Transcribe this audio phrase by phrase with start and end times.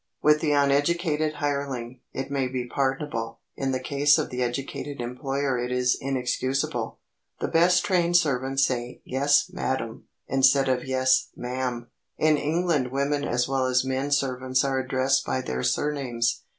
[0.19, 5.59] With the uneducated hireling, it may be pardonable; in the case of the educated employer
[5.59, 6.97] it is inexcusable.
[7.39, 11.87] The best trained servants say "Yes, madam," instead of "Yes, ma'am."
[12.17, 16.41] In England women as well as men servants are addressed by their surnames.